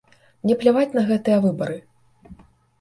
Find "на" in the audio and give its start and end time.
0.97-1.05